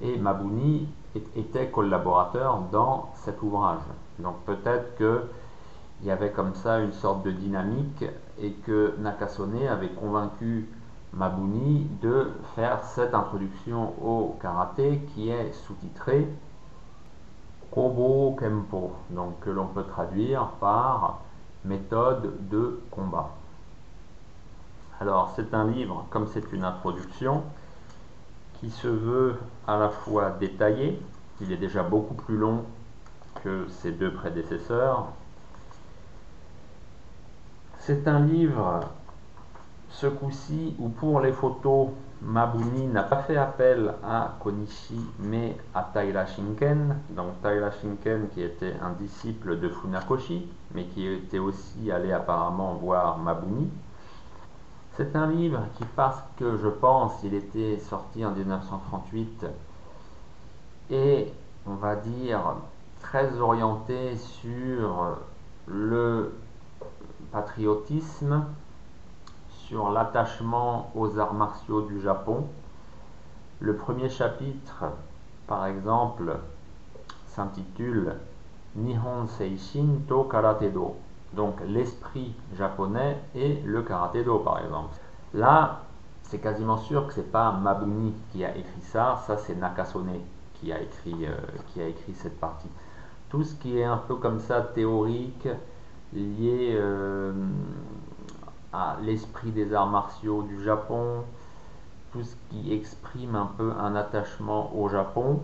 et 0.00 0.18
Mabuni 0.18 0.88
était 1.34 1.68
collaborateur 1.68 2.60
dans 2.72 3.10
cet 3.14 3.42
ouvrage. 3.42 3.80
Donc 4.18 4.36
peut-être 4.44 4.96
qu'il 4.96 6.06
y 6.06 6.10
avait 6.10 6.32
comme 6.32 6.54
ça 6.54 6.80
une 6.80 6.92
sorte 6.92 7.22
de 7.24 7.30
dynamique 7.30 8.04
et 8.38 8.52
que 8.52 8.94
Nakasone 8.98 9.66
avait 9.68 9.90
convaincu 9.90 10.68
Mabuni 11.12 11.86
de 12.02 12.30
faire 12.54 12.82
cette 12.84 13.14
introduction 13.14 13.94
au 14.04 14.36
karaté 14.40 15.00
qui 15.14 15.30
est 15.30 15.52
sous-titrée 15.52 16.28
Kobo 17.70 18.36
Kempo, 18.38 18.92
donc 19.10 19.40
que 19.40 19.50
l'on 19.50 19.66
peut 19.66 19.84
traduire 19.84 20.48
par 20.60 21.20
méthode 21.64 22.48
de 22.48 22.80
combat. 22.90 23.30
Alors 25.00 25.32
c'est 25.36 25.52
un 25.52 25.66
livre, 25.66 26.06
comme 26.10 26.26
c'est 26.26 26.52
une 26.52 26.64
introduction, 26.64 27.42
qui 28.60 28.70
se 28.70 28.88
veut 28.88 29.36
à 29.66 29.76
la 29.76 29.90
fois 29.90 30.30
détaillé, 30.30 31.00
il 31.40 31.52
est 31.52 31.58
déjà 31.58 31.82
beaucoup 31.82 32.14
plus 32.14 32.36
long 32.36 32.64
que 33.44 33.66
ses 33.68 33.92
deux 33.92 34.12
prédécesseurs. 34.12 35.08
C'est 37.80 38.08
un 38.08 38.20
livre, 38.20 38.80
ce 39.90 40.06
coup-ci, 40.06 40.74
où 40.78 40.88
pour 40.88 41.20
les 41.20 41.32
photos, 41.32 41.88
Mabuni 42.22 42.86
n'a 42.86 43.02
pas 43.02 43.22
fait 43.22 43.36
appel 43.36 43.92
à 44.02 44.36
Konishi 44.40 44.98
mais 45.18 45.54
à 45.74 45.82
Taira 45.82 46.24
Shinken. 46.24 46.96
Donc 47.10 47.42
Taira 47.42 47.70
Shinken 47.70 48.28
qui 48.30 48.42
était 48.42 48.74
un 48.82 48.92
disciple 48.92 49.60
de 49.60 49.68
Funakoshi 49.68 50.48
mais 50.74 50.84
qui 50.84 51.06
était 51.06 51.38
aussi 51.38 51.90
allé 51.92 52.12
apparemment 52.12 52.74
voir 52.74 53.18
Mabuni. 53.18 53.68
C'est 54.96 55.14
un 55.14 55.26
livre 55.26 55.60
qui 55.76 55.84
parce 55.94 56.22
que 56.38 56.56
je 56.56 56.68
pense 56.68 57.22
il 57.22 57.34
était 57.34 57.78
sorti 57.78 58.24
en 58.24 58.30
1938 58.30 59.44
et 60.90 61.30
on 61.66 61.74
va 61.74 61.96
dire 61.96 62.54
très 63.02 63.38
orienté 63.38 64.16
sur 64.16 65.18
le 65.66 66.32
patriotisme 67.30 68.46
sur 69.66 69.90
l'attachement 69.90 70.90
aux 70.94 71.18
arts 71.18 71.34
martiaux 71.34 71.82
du 71.82 72.00
Japon. 72.00 72.46
Le 73.60 73.76
premier 73.76 74.08
chapitre, 74.08 74.84
par 75.46 75.66
exemple, 75.66 76.38
s'intitule 77.26 78.14
Nihon 78.76 79.26
Seishin 79.26 79.98
to 80.08 80.24
Karate 80.24 80.72
Do. 80.72 80.96
Donc 81.36 81.60
l'esprit 81.66 82.34
japonais 82.56 83.18
et 83.34 83.60
le 83.64 83.82
karaté 83.82 84.24
do 84.24 84.38
par 84.38 84.58
exemple. 84.58 84.94
Là, 85.34 85.82
c'est 86.22 86.38
quasiment 86.38 86.78
sûr 86.78 87.06
que 87.06 87.12
c'est 87.12 87.30
pas 87.30 87.52
Mabuni 87.52 88.14
qui 88.32 88.44
a 88.44 88.56
écrit 88.56 88.80
ça, 88.80 89.22
ça 89.26 89.36
c'est 89.36 89.54
Nakasone 89.54 90.20
qui 90.54 90.72
a 90.72 90.80
écrit, 90.80 91.26
euh, 91.26 91.36
qui 91.68 91.82
a 91.82 91.88
écrit 91.88 92.14
cette 92.14 92.40
partie. 92.40 92.70
Tout 93.28 93.44
ce 93.44 93.54
qui 93.54 93.78
est 93.78 93.84
un 93.84 93.98
peu 93.98 94.16
comme 94.16 94.40
ça 94.40 94.62
théorique, 94.62 95.46
lié 96.14 96.72
euh, 96.74 97.32
l'esprit 99.02 99.50
des 99.50 99.74
arts 99.74 99.88
martiaux 99.88 100.42
du 100.42 100.64
Japon, 100.64 101.24
tout 102.12 102.22
ce 102.22 102.34
qui 102.48 102.72
exprime 102.72 103.34
un 103.34 103.50
peu 103.58 103.72
un 103.78 103.94
attachement 103.94 104.74
au 104.74 104.88
Japon. 104.88 105.40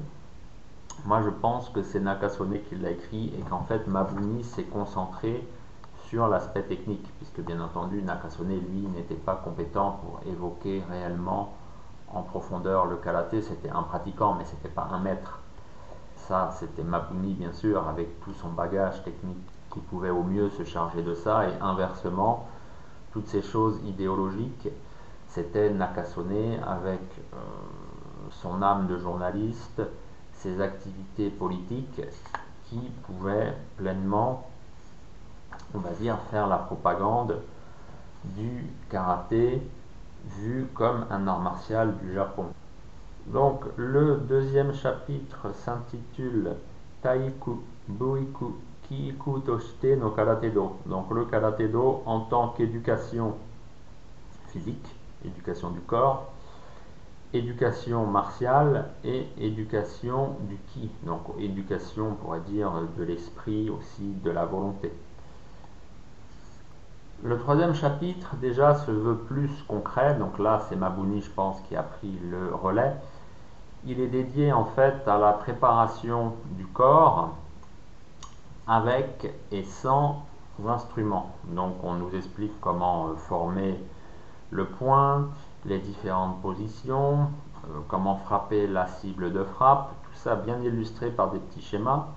Moi, 1.04 1.20
je 1.22 1.30
pense 1.30 1.68
que 1.68 1.82
c'est 1.82 2.00
Nakasone 2.00 2.58
qui 2.68 2.76
l'a 2.76 2.92
écrit 2.92 3.32
et 3.38 3.42
qu'en 3.42 3.62
fait, 3.62 3.86
Mabuni 3.86 4.42
s'est 4.42 4.64
concentré 4.64 5.46
l'aspect 6.16 6.62
technique, 6.62 7.08
puisque 7.16 7.40
bien 7.40 7.60
entendu, 7.60 8.02
Nakasone, 8.02 8.48
lui, 8.48 8.86
n'était 8.94 9.14
pas 9.14 9.36
compétent 9.36 9.98
pour 10.02 10.20
évoquer 10.30 10.82
réellement 10.90 11.54
en 12.08 12.22
profondeur 12.22 12.86
le 12.86 12.96
karaté. 12.96 13.40
C'était 13.40 13.70
un 13.70 13.82
pratiquant, 13.82 14.34
mais 14.34 14.44
c'était 14.44 14.68
pas 14.68 14.88
un 14.92 14.98
maître. 14.98 15.38
Ça, 16.16 16.50
c'était 16.58 16.82
Mabuni, 16.82 17.34
bien 17.34 17.52
sûr, 17.52 17.88
avec 17.88 18.20
tout 18.20 18.32
son 18.34 18.48
bagage 18.50 19.02
technique 19.02 19.48
qui 19.72 19.80
pouvait 19.80 20.10
au 20.10 20.22
mieux 20.22 20.50
se 20.50 20.64
charger 20.64 21.02
de 21.02 21.14
ça, 21.14 21.48
et 21.48 21.52
inversement, 21.60 22.46
toutes 23.12 23.28
ces 23.28 23.42
choses 23.42 23.80
idéologiques, 23.86 24.68
c'était 25.28 25.70
Nakasone 25.70 26.62
avec 26.66 27.00
euh, 27.32 27.36
son 28.30 28.62
âme 28.62 28.86
de 28.86 28.98
journaliste, 28.98 29.82
ses 30.34 30.60
activités 30.60 31.30
politiques 31.30 32.02
qui 32.66 32.78
pouvaient 33.06 33.54
pleinement, 33.76 34.46
on 35.74 35.78
va 35.78 35.90
dire, 35.90 36.18
faire 36.30 36.46
la 36.46 36.58
propagande 36.58 37.38
du 38.24 38.66
karaté 38.90 39.62
vu 40.38 40.68
comme 40.74 41.06
un 41.10 41.26
art 41.26 41.40
martial 41.40 41.96
du 41.98 42.14
Japon. 42.14 42.46
Donc 43.26 43.64
le 43.76 44.16
deuxième 44.16 44.74
chapitre 44.74 45.52
s'intitule 45.54 46.56
Taiku 47.02 47.60
Buiku 47.88 48.54
no 49.98 50.10
Karate-do. 50.10 50.76
Donc 50.86 51.10
le 51.10 51.24
Karate-do 51.24 52.02
en 52.04 52.20
tant 52.20 52.48
qu'éducation 52.48 53.34
physique, 54.48 54.86
éducation 55.24 55.70
du 55.70 55.80
corps, 55.80 56.30
éducation 57.32 58.06
martiale 58.06 58.90
et 59.04 59.26
éducation 59.38 60.36
du 60.40 60.56
ki. 60.72 60.90
Donc 61.04 61.22
éducation, 61.38 62.08
on 62.10 62.14
pourrait 62.14 62.40
dire, 62.40 62.70
de 62.98 63.04
l'esprit 63.04 63.70
aussi, 63.70 64.12
de 64.22 64.30
la 64.30 64.44
volonté. 64.44 64.92
Le 67.24 67.38
troisième 67.38 67.72
chapitre 67.72 68.34
déjà 68.40 68.74
se 68.74 68.90
veut 68.90 69.16
plus 69.16 69.48
concret, 69.68 70.16
donc 70.16 70.40
là 70.40 70.60
c'est 70.68 70.74
Mabuni 70.74 71.20
je 71.20 71.30
pense 71.30 71.60
qui 71.68 71.76
a 71.76 71.84
pris 71.84 72.18
le 72.28 72.52
relais. 72.52 72.96
Il 73.84 74.00
est 74.00 74.08
dédié 74.08 74.52
en 74.52 74.64
fait 74.64 75.06
à 75.06 75.18
la 75.18 75.32
préparation 75.32 76.34
du 76.56 76.66
corps, 76.66 77.36
avec 78.66 79.32
et 79.52 79.62
sans 79.62 80.26
instruments. 80.66 81.30
Donc 81.44 81.76
on 81.84 81.94
nous 81.94 82.12
explique 82.16 82.60
comment 82.60 83.06
euh, 83.06 83.14
former 83.14 83.78
le 84.50 84.64
point, 84.64 85.28
les 85.64 85.78
différentes 85.78 86.42
positions, 86.42 87.28
euh, 87.66 87.78
comment 87.86 88.16
frapper 88.16 88.66
la 88.66 88.88
cible 88.88 89.32
de 89.32 89.44
frappe, 89.44 89.92
tout 90.04 90.18
ça 90.18 90.34
bien 90.34 90.60
illustré 90.60 91.10
par 91.10 91.30
des 91.30 91.38
petits 91.38 91.62
schémas. 91.62 92.08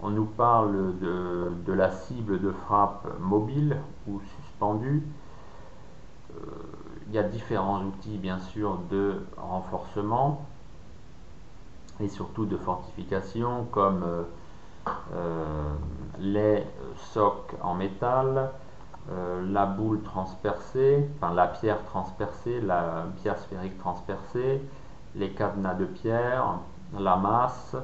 On 0.00 0.10
nous 0.10 0.26
parle 0.26 0.96
de, 1.00 1.72
la 1.72 1.90
cible 1.90 2.40
de 2.40 2.52
frappe 2.52 3.06
mobile 3.18 3.78
ou 4.06 4.20
suspendue. 4.20 5.02
Euh, 6.30 6.40
il 7.08 7.14
y 7.14 7.18
a 7.18 7.24
différents 7.24 7.82
outils, 7.82 8.16
bien 8.16 8.38
sûr, 8.38 8.78
de 8.90 9.22
renforcement 9.36 10.46
et 12.00 12.08
surtout 12.08 12.46
de 12.46 12.56
fortification, 12.56 13.66
comme 13.72 14.04
euh, 14.04 14.22
euh, 15.14 15.72
les 16.20 16.64
socs 17.12 17.54
en 17.62 17.74
métal, 17.74 18.50
la 19.42 19.64
boule 19.64 20.02
transpercée, 20.02 21.08
enfin 21.16 21.32
la 21.32 21.46
pierre 21.46 21.82
transpercée, 21.84 22.60
la 22.60 23.06
pierre 23.22 23.38
sphérique 23.38 23.78
transpercée, 23.78 24.60
les 25.14 25.30
cadenas 25.30 25.72
de 25.74 25.86
pierre, 25.86 26.58
la 26.98 27.16
masse, 27.16 27.74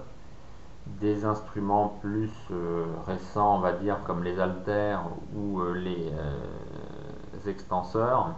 des 0.87 1.25
instruments 1.25 1.99
plus 2.01 2.31
euh, 2.51 2.85
récents, 3.07 3.57
on 3.57 3.61
va 3.61 3.73
dire, 3.73 3.99
comme 4.07 4.23
les 4.23 4.39
haltères 4.39 5.03
ou 5.35 5.61
euh, 5.61 5.73
les 5.75 6.13
euh, 6.13 7.49
extenseurs. 7.49 8.31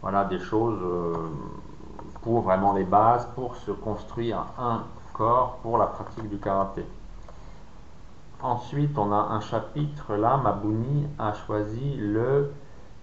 Voilà 0.00 0.24
des 0.24 0.40
choses 0.40 0.80
pour 2.22 2.40
vraiment 2.40 2.72
les 2.72 2.82
bases, 2.82 3.28
pour 3.36 3.54
se 3.54 3.70
construire 3.70 4.46
un 4.58 4.82
corps 5.12 5.58
pour 5.62 5.78
la 5.78 5.86
pratique 5.86 6.28
du 6.28 6.38
karaté. 6.38 6.84
Ensuite, 8.42 8.98
on 8.98 9.12
a 9.12 9.16
un 9.16 9.40
chapitre 9.40 10.16
là, 10.16 10.38
Mabuni 10.38 11.06
a 11.20 11.32
choisi 11.32 11.94
le 11.96 12.52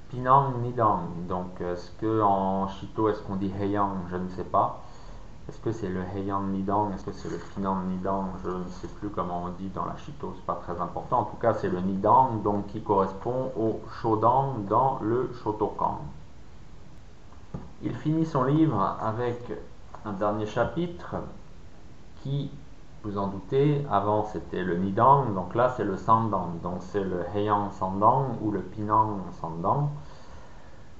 Pinang 0.09 0.61
Nidang. 0.61 1.27
Donc, 1.29 1.61
est-ce 1.61 1.91
que 1.91 2.21
en 2.21 2.67
Shito, 2.67 3.07
est-ce 3.07 3.21
qu'on 3.21 3.37
dit 3.37 3.53
Heiyang 3.57 3.95
Je 4.11 4.17
ne 4.17 4.27
sais 4.29 4.43
pas. 4.43 4.81
Est-ce 5.49 5.59
que 5.61 5.71
c'est 5.71 5.89
le 5.89 6.01
Heian 6.15 6.43
Nidang? 6.43 6.91
Est-ce 6.93 7.05
que 7.05 7.11
c'est 7.11 7.27
le 7.27 7.39
Finan 7.39 7.81
Nidang? 7.87 8.25
Je 8.43 8.51
ne 8.51 8.67
sais 8.67 8.87
plus 8.87 9.09
comment 9.09 9.45
on 9.45 9.49
dit 9.49 9.69
dans 9.69 9.85
la 9.85 9.97
Shito, 9.97 10.33
c'est 10.35 10.45
pas 10.45 10.61
très 10.63 10.79
important. 10.79 11.21
En 11.21 11.23
tout 11.23 11.37
cas, 11.37 11.55
c'est 11.55 11.69
le 11.69 11.79
Nidang, 11.79 12.43
donc 12.43 12.67
qui 12.67 12.83
correspond 12.83 13.51
au 13.57 13.79
Shodang 13.99 14.65
dans 14.69 14.99
le 15.01 15.31
Shotokan. 15.41 16.01
Il 17.81 17.95
finit 17.95 18.27
son 18.27 18.43
livre 18.43 18.95
avec 19.01 19.51
un 20.05 20.13
dernier 20.13 20.45
chapitre 20.45 21.15
qui, 22.21 22.51
vous 23.03 23.17
en 23.17 23.25
doutez, 23.25 23.87
avant 23.89 24.25
c'était 24.25 24.63
le 24.63 24.77
Nidang, 24.77 25.33
donc 25.33 25.55
là 25.55 25.73
c'est 25.75 25.83
le 25.83 25.97
Sandang, 25.97 26.59
donc 26.61 26.77
c'est 26.81 27.03
le 27.03 27.25
Heian 27.33 27.71
Sandang 27.71 28.37
ou 28.43 28.51
le 28.51 28.59
Pinang 28.59 29.21
Sandang. 29.41 29.89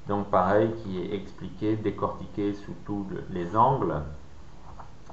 Donc 0.08 0.26
pareil, 0.30 0.74
qui 0.82 1.00
est 1.00 1.14
expliqué, 1.14 1.76
décortiqué 1.76 2.56
sous 2.56 2.74
tous 2.84 3.06
les 3.30 3.56
angles 3.56 4.02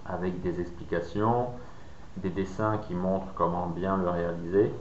avec 0.08 0.40
des 0.42 0.60
explications, 0.60 1.48
des 2.16 2.30
dessins 2.30 2.78
qui 2.78 2.94
montrent 2.94 3.32
comment 3.34 3.66
bien 3.66 3.96
le 3.96 4.08
réaliser. 4.08 4.72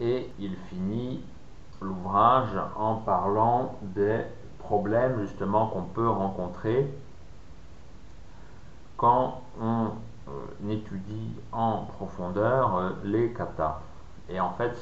Et 0.00 0.30
il 0.38 0.56
finit 0.68 1.22
l'ouvrage 1.80 2.56
en 2.76 2.96
parlant 2.96 3.76
des 3.82 4.20
problèmes 4.58 5.20
justement 5.20 5.66
qu'on 5.66 5.82
peut 5.82 6.08
rencontrer 6.08 6.88
quand 8.96 9.42
on 9.60 9.90
euh, 10.28 10.70
étudie 10.70 11.34
en 11.50 11.78
profondeur 11.96 12.76
euh, 12.76 12.90
les 13.04 13.32
katas. 13.32 13.80
Et 14.28 14.38
en 14.38 14.52
fait, 14.52 14.72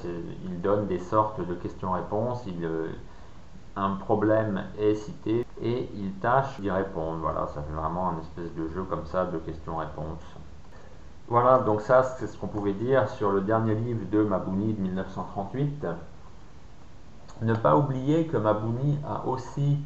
il 0.44 0.60
donne 0.60 0.86
des 0.86 0.98
sortes 0.98 1.40
de 1.40 1.54
questions-réponses. 1.54 2.44
Euh, 2.62 2.88
un 3.76 3.92
problème 3.92 4.64
est 4.78 4.94
cité 4.94 5.46
et 5.62 5.90
il 5.94 6.12
tâche 6.14 6.60
d'y 6.60 6.70
répondre. 6.70 7.18
Voilà, 7.20 7.46
ça 7.48 7.62
fait 7.62 7.74
vraiment 7.74 8.10
un 8.10 8.20
espèce 8.20 8.54
de 8.54 8.68
jeu 8.68 8.82
comme 8.84 9.06
ça 9.06 9.26
de 9.26 9.38
questions-réponses. 9.38 10.36
Voilà, 11.28 11.58
donc 11.58 11.80
ça 11.80 12.02
c'est 12.02 12.26
ce 12.26 12.36
qu'on 12.36 12.48
pouvait 12.48 12.72
dire 12.72 13.08
sur 13.10 13.30
le 13.30 13.40
dernier 13.40 13.74
livre 13.74 14.04
de 14.10 14.22
Mabuni 14.22 14.72
de 14.72 14.80
1938. 14.80 15.86
Ne 17.42 17.54
pas 17.54 17.76
oublier 17.76 18.26
que 18.26 18.36
Mabuni 18.36 18.99
a 19.06 19.26
aussi, 19.26 19.78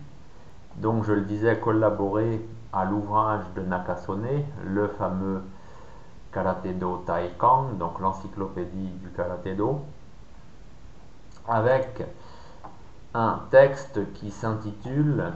donc 0.76 1.04
je 1.04 1.12
le 1.12 1.20
disais, 1.22 1.58
collaboré 1.58 2.44
à 2.72 2.84
l'ouvrage 2.84 3.44
de 3.54 3.62
Nakasone, 3.62 4.44
le 4.64 4.88
fameux 4.88 5.42
Karatedo 6.32 7.04
Taekang, 7.06 7.76
donc 7.78 8.00
l'encyclopédie 8.00 8.90
du 9.02 9.08
Karatedo, 9.10 9.82
avec 11.46 12.02
un 13.12 13.40
texte 13.50 14.00
qui 14.14 14.30
s'intitule, 14.32 15.32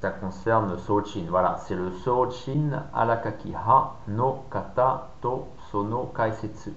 ça 0.00 0.10
concerne 0.10 0.76
Sochin, 0.78 1.24
voilà, 1.28 1.56
c'est 1.66 1.74
le 1.74 1.90
Sochin 1.90 2.84
Alakakiha 2.94 3.94
no 4.08 4.44
Kata 4.50 5.08
to 5.22 5.46
Sono 5.70 6.12
Kaisetsu. 6.14 6.74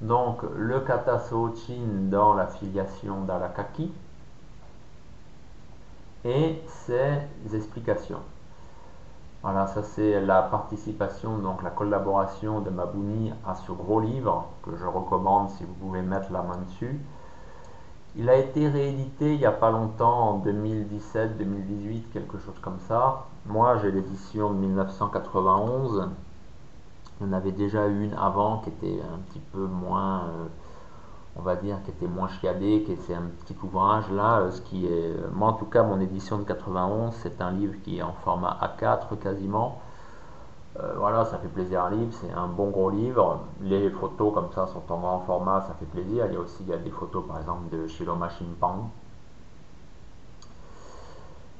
Donc 0.00 0.42
le 0.54 0.80
Kata 0.80 1.18
Sochin 1.18 2.08
dans 2.10 2.34
la 2.34 2.46
filiation 2.46 3.22
d'Alakaki 3.22 3.92
et 6.24 6.62
ses 6.66 7.22
explications. 7.54 8.20
Voilà, 9.42 9.66
ça 9.68 9.82
c'est 9.82 10.20
la 10.20 10.42
participation, 10.42 11.38
donc 11.38 11.62
la 11.62 11.70
collaboration 11.70 12.60
de 12.60 12.68
Mabuni 12.68 13.32
à 13.46 13.54
ce 13.54 13.72
gros 13.72 14.00
livre 14.00 14.48
que 14.62 14.76
je 14.76 14.84
recommande 14.84 15.48
si 15.50 15.64
vous 15.64 15.72
pouvez 15.72 16.02
mettre 16.02 16.30
la 16.30 16.42
main 16.42 16.58
dessus. 16.58 17.00
Il 18.16 18.28
a 18.28 18.36
été 18.36 18.68
réédité 18.68 19.34
il 19.34 19.38
n'y 19.38 19.46
a 19.46 19.52
pas 19.52 19.70
longtemps, 19.70 20.30
en 20.30 20.38
2017-2018, 20.44 22.08
quelque 22.12 22.38
chose 22.38 22.58
comme 22.60 22.80
ça. 22.88 23.26
Moi, 23.46 23.78
j'ai 23.78 23.92
l'édition 23.92 24.50
de 24.52 24.58
1991. 24.58 26.08
On 27.20 27.32
avait 27.32 27.52
déjà 27.52 27.86
une 27.86 28.14
avant 28.14 28.58
qui 28.58 28.70
était 28.70 29.00
un 29.02 29.18
petit 29.18 29.38
peu 29.52 29.64
moins, 29.64 30.24
euh, 30.24 30.46
on 31.36 31.42
va 31.42 31.54
dire, 31.54 31.76
qui 31.84 31.90
était 31.90 32.08
moins 32.08 32.28
chiadée, 32.28 32.82
qui 32.84 32.96
c'est 32.96 33.14
un 33.14 33.30
petit 33.44 33.54
ouvrage 33.62 34.10
là. 34.10 34.40
Euh, 34.40 34.50
ce 34.50 34.60
qui 34.62 34.86
est, 34.86 35.14
moi 35.32 35.50
en 35.50 35.52
tout 35.52 35.66
cas, 35.66 35.84
mon 35.84 36.00
édition 36.00 36.38
de 36.38 36.44
91, 36.44 37.14
c'est 37.22 37.40
un 37.40 37.52
livre 37.52 37.74
qui 37.84 37.98
est 37.98 38.02
en 38.02 38.14
format 38.24 38.58
A4 38.60 39.18
quasiment. 39.18 39.80
Euh, 40.78 40.94
voilà, 40.96 41.24
ça 41.24 41.38
fait 41.38 41.48
plaisir 41.48 41.82
à 41.82 41.90
lire, 41.90 42.08
c'est 42.12 42.30
un 42.30 42.46
bon 42.46 42.70
gros 42.70 42.90
livre. 42.90 43.40
Les 43.60 43.90
photos 43.90 44.32
comme 44.32 44.52
ça 44.52 44.68
sont 44.68 44.82
en 44.90 44.98
grand 44.98 45.20
format, 45.20 45.62
ça 45.62 45.74
fait 45.74 45.86
plaisir. 45.86 46.26
Il 46.26 46.34
y 46.34 46.36
a 46.36 46.40
aussi 46.40 46.62
il 46.62 46.68
y 46.68 46.72
a 46.72 46.78
des 46.78 46.90
photos 46.90 47.26
par 47.26 47.38
exemple 47.38 47.74
de 47.74 47.86
Shiloma 47.88 48.28
Shimpang. 48.28 48.90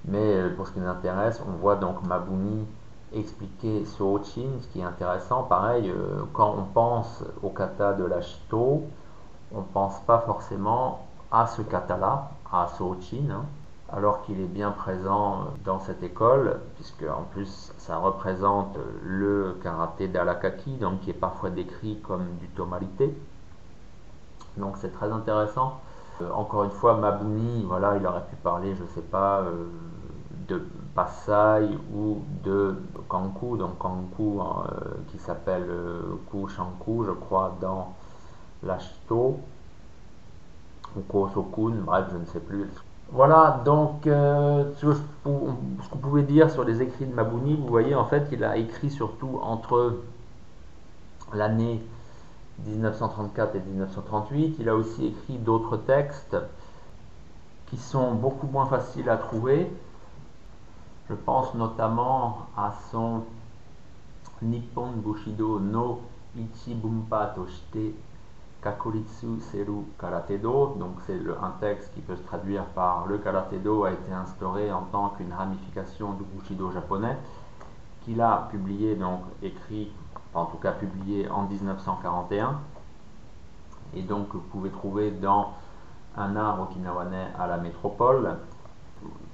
Mais 0.05 0.37
euh, 0.37 0.55
pour 0.55 0.67
ce 0.69 0.73
qui 0.73 0.81
nous 0.81 0.89
intéresse, 0.89 1.43
on 1.47 1.53
voit 1.59 1.77
donc 1.77 2.05
Mabuni 2.07 2.67
expliquer 3.13 3.85
Soochin, 3.85 4.61
ce 4.61 4.69
qui 4.69 4.81
est 4.81 4.85
intéressant. 4.85 5.43
Pareil, 5.43 5.91
euh, 5.91 6.23
quand 6.33 6.55
on 6.57 6.63
pense 6.63 7.25
au 7.43 7.51
kata 7.51 7.95
de 7.95 8.05
la 8.05 8.21
Shito, 8.21 8.85
on 9.53 9.59
ne 9.59 9.67
pense 9.75 9.99
pas 10.03 10.21
forcément 10.21 11.07
à 11.33 11.49
ce 11.49 11.63
kata-là, 11.63 12.31
à 12.53 12.69
Soochin. 12.69 13.31
Hein 13.31 13.45
alors 13.93 14.23
qu'il 14.23 14.41
est 14.41 14.45
bien 14.47 14.71
présent 14.71 15.49
dans 15.65 15.81
cette 15.81 16.03
école, 16.03 16.61
puisque 16.77 17.03
en 17.03 17.23
plus 17.33 17.73
ça 17.79 17.99
représente 17.99 18.79
le 19.03 19.57
karaté 19.63 20.09
d'Alakaki, 20.09 20.73
donc 20.77 21.01
qui 21.01 21.11
est 21.11 21.15
parfois 21.15 21.51
décrit 21.51 22.01
comme 22.07 22.27
du 22.41 22.47
tomalité. 22.49 23.15
Donc 24.57 24.77
c'est 24.79 24.93
très 24.93 25.11
intéressant. 25.11 25.81
Euh, 26.23 26.31
encore 26.33 26.65
une 26.65 26.71
fois, 26.71 26.97
Mabuni, 26.97 27.65
voilà, 27.67 27.97
il 27.97 28.07
aurait 28.07 28.25
pu 28.27 28.37
parler, 28.37 28.75
je 28.77 28.83
ne 28.83 28.89
sais 28.89 29.03
pas, 29.03 29.41
euh, 29.41 29.67
de 30.49 30.63
Pasai 30.95 31.69
ou 31.95 32.23
de 32.45 32.77
Kanku, 33.09 33.57
donc 33.57 33.79
Kanku 33.79 34.41
euh, 34.41 34.45
qui 35.09 35.19
s'appelle 35.19 35.69
Ku 36.31 36.49
Shanku, 36.49 37.05
je 37.05 37.13
crois, 37.13 37.57
dans 37.61 37.95
l'Ashito, 38.63 39.39
ou 40.97 41.01
Kosokun, 41.09 41.77
bref, 41.85 42.07
je 42.13 42.19
ne 42.19 42.25
sais 42.27 42.41
plus 42.41 42.69
voilà, 43.13 43.63
donc 43.65 44.07
euh, 44.07 44.73
ce, 44.77 44.87
qu'on 45.25 45.99
pouvait 46.01 46.23
dire 46.23 46.49
sur 46.49 46.63
les 46.63 46.81
écrits 46.81 47.07
de 47.07 47.13
Mabuni, 47.13 47.57
vous 47.57 47.67
voyez 47.67 47.95
en 47.97 48.05
fait 48.05 48.29
qu'il 48.29 48.45
a 48.45 48.57
écrit 48.57 48.89
surtout 48.89 49.41
entre 49.43 49.97
l'année 51.35 51.83
1934 52.67 53.57
et 53.57 53.61
1938. 53.61 54.57
Il 54.61 54.69
a 54.69 54.77
aussi 54.77 55.07
écrit 55.07 55.39
d'autres 55.39 55.77
textes 55.77 56.37
qui 57.67 57.79
sont 57.79 58.13
beaucoup 58.13 58.47
moins 58.47 58.67
faciles 58.67 59.09
à 59.11 59.17
trouver. 59.17 59.69
Je 61.09 61.15
pense 61.15 61.55
notamment 61.55 62.47
à 62.57 62.75
son 62.93 63.25
Nippon 64.41 64.93
Bushido 64.93 65.59
no 65.59 66.01
Ichibumpa 66.37 67.33
Toshite 67.35 67.95
Kakuritsu 68.63 69.41
Seru 69.41 69.85
Karatedo, 69.99 70.77
donc 70.79 70.97
c'est 71.07 71.19
un 71.43 71.51
texte 71.61 71.95
qui 71.95 72.03
peut 72.03 72.17
se 72.17 72.23
traduire 72.23 72.65
par 72.67 73.07
le 73.07 73.17
Karatedo 73.17 73.85
a 73.85 73.93
été 73.93 74.13
instauré 74.13 74.71
en 74.71 74.83
tant 74.83 75.11
qu'une 75.11 75.33
ramification 75.33 76.13
du 76.13 76.25
Bushido 76.25 76.71
japonais, 76.71 77.17
qu'il 78.03 78.21
a 78.21 78.49
publié, 78.51 78.97
donc 78.97 79.21
écrit, 79.43 79.91
en 80.35 80.45
tout 80.45 80.59
cas 80.59 80.73
publié 80.73 81.29
en 81.31 81.45
1941, 81.45 82.61
et 83.95 84.03
donc 84.03 84.29
vous 84.35 84.41
pouvez 84.41 84.71
trouver 84.71 85.11
dans 85.11 85.55
un 86.17 86.37
art 86.37 86.61
okinawanais 86.61 87.29
à 87.39 87.47
la 87.47 87.57
métropole. 87.57 88.37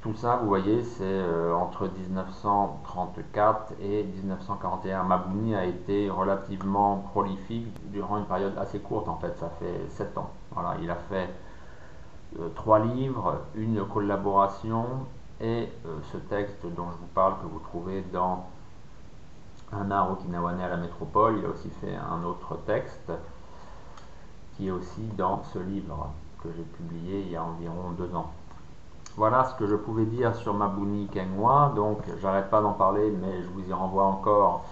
Tout 0.02 0.14
ça, 0.14 0.36
vous 0.36 0.46
voyez, 0.46 0.84
c'est 0.84 1.02
euh, 1.02 1.52
entre 1.54 1.88
1934 1.88 3.72
et 3.80 4.04
1941. 4.04 5.02
Mabouni 5.02 5.54
a 5.54 5.64
été 5.64 6.08
relativement 6.08 6.98
prolifique 6.98 7.66
durant 7.90 8.18
une 8.18 8.26
période 8.26 8.56
assez 8.56 8.78
courte, 8.78 9.08
en 9.08 9.16
fait, 9.16 9.36
ça 9.38 9.50
fait 9.58 9.88
7 9.90 10.16
ans. 10.18 10.30
Voilà, 10.52 10.76
il 10.80 10.88
a 10.90 10.94
fait 10.94 11.28
euh, 12.38 12.48
trois 12.54 12.78
livres, 12.78 13.40
une 13.56 13.84
collaboration 13.84 14.84
et 15.40 15.68
euh, 15.86 15.98
ce 16.12 16.18
texte 16.18 16.64
dont 16.64 16.90
je 16.92 16.96
vous 16.98 17.10
parle 17.14 17.34
que 17.42 17.46
vous 17.46 17.58
trouvez 17.58 18.02
dans 18.12 18.46
Un 19.72 19.90
art 19.90 20.12
okinawanais 20.12 20.62
à 20.62 20.68
la 20.68 20.76
métropole. 20.76 21.38
Il 21.38 21.44
a 21.44 21.48
aussi 21.48 21.70
fait 21.80 21.96
un 21.96 22.22
autre 22.24 22.56
texte 22.66 23.10
qui 24.56 24.68
est 24.68 24.70
aussi 24.70 25.02
dans 25.18 25.42
ce 25.42 25.58
livre 25.58 26.10
que 26.42 26.48
j'ai 26.56 26.62
publié 26.62 27.22
il 27.22 27.32
y 27.32 27.36
a 27.36 27.42
environ 27.42 27.90
deux 27.98 28.14
ans. 28.14 28.32
Voilà 29.16 29.44
ce 29.44 29.54
que 29.54 29.66
je 29.66 29.76
pouvais 29.76 30.04
dire 30.04 30.34
sur 30.34 30.52
Mabuni 30.52 31.06
Kengwa. 31.06 31.72
Donc, 31.74 31.98
j'arrête 32.20 32.50
pas 32.50 32.60
d'en 32.60 32.72
parler, 32.72 33.10
mais 33.10 33.42
je 33.42 33.48
vous 33.48 33.66
y 33.66 33.72
renvoie 33.72 34.04
encore. 34.04 34.64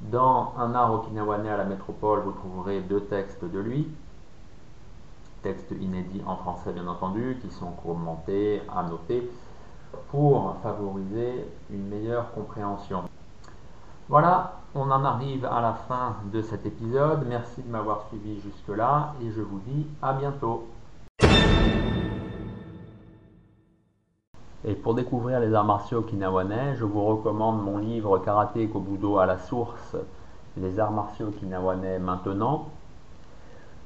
Dans 0.00 0.54
Un 0.56 0.74
art 0.74 0.94
okinawanais 0.94 1.50
à 1.50 1.58
la 1.58 1.64
métropole, 1.64 2.20
vous 2.20 2.32
trouverez 2.32 2.80
deux 2.80 3.00
textes 3.00 3.44
de 3.44 3.58
lui. 3.58 3.88
Textes 5.42 5.72
inédits 5.78 6.22
en 6.26 6.36
français, 6.36 6.72
bien 6.72 6.86
entendu, 6.86 7.38
qui 7.42 7.50
sont 7.50 7.72
commentés, 7.82 8.62
annotés, 8.74 9.30
pour 10.10 10.56
favoriser 10.62 11.46
une 11.70 11.88
meilleure 11.88 12.32
compréhension. 12.32 13.02
Voilà, 14.08 14.60
on 14.74 14.90
en 14.90 15.04
arrive 15.04 15.44
à 15.44 15.60
la 15.60 15.74
fin 15.74 16.16
de 16.32 16.40
cet 16.40 16.64
épisode. 16.64 17.26
Merci 17.28 17.62
de 17.62 17.70
m'avoir 17.70 18.06
suivi 18.08 18.40
jusque-là 18.40 19.14
et 19.22 19.30
je 19.30 19.42
vous 19.42 19.60
dis 19.66 19.86
à 20.00 20.14
bientôt. 20.14 20.66
Et 24.64 24.74
pour 24.74 24.94
découvrir 24.94 25.38
les 25.38 25.54
arts 25.54 25.64
martiaux 25.64 25.98
okinawanais, 25.98 26.74
je 26.76 26.84
vous 26.84 27.04
recommande 27.04 27.62
mon 27.62 27.78
livre 27.78 28.18
Karaté 28.18 28.66
Kobudo 28.66 29.18
à 29.18 29.26
la 29.26 29.38
source, 29.38 29.96
les 30.56 30.80
arts 30.80 30.90
martiaux 30.90 31.28
okinawanais 31.28 32.00
maintenant. 32.00 32.66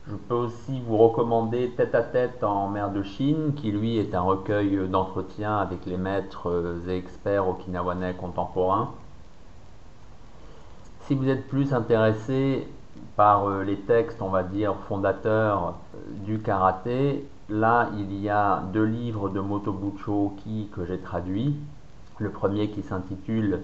Je 0.09 0.17
peux 0.17 0.35
aussi 0.35 0.81
vous 0.81 0.97
recommander 0.97 1.71
Tête 1.77 1.95
à 1.95 2.03
tête 2.03 2.43
en 2.43 2.69
mer 2.69 2.91
de 2.91 3.03
Chine, 3.03 3.53
qui 3.55 3.71
lui 3.71 3.99
est 3.99 4.15
un 4.15 4.23
recueil 4.23 4.89
d'entretien 4.89 5.59
avec 5.59 5.85
les 5.85 5.99
maîtres 5.99 6.75
et 6.89 6.97
experts 6.97 7.47
okinawanais 7.49 8.15
contemporains. 8.15 8.93
Si 11.03 11.15
vous 11.15 11.29
êtes 11.29 11.49
plus 11.49 11.75
intéressé 11.75 12.67
par 13.17 13.47
euh, 13.47 13.63
les 13.63 13.77
textes, 13.77 14.23
on 14.23 14.31
va 14.31 14.43
dire, 14.43 14.75
fondateurs 14.89 15.75
du 16.25 16.39
karaté, 16.39 17.29
là, 17.53 17.91
il 17.99 18.15
y 18.19 18.29
a 18.29 18.63
deux 18.73 18.85
livres 18.85 19.29
de 19.29 19.41
Motobucho 19.41 20.27
Oki 20.27 20.69
que 20.73 20.85
j'ai 20.87 20.99
traduits. 20.99 21.57
Le 22.19 22.31
premier 22.31 22.71
qui 22.71 22.83
s'intitule 22.83 23.61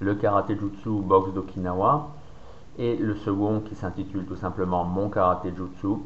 Le 0.00 0.14
karaté 0.14 0.56
jutsu 0.56 0.90
boxe 0.90 1.32
d'Okinawa 1.32 2.08
et 2.78 2.96
le 2.96 3.14
second 3.16 3.60
qui 3.60 3.74
s'intitule 3.74 4.24
tout 4.26 4.36
simplement 4.36 4.84
Mon 4.84 5.08
karaté 5.08 5.52
jutsu. 5.56 6.00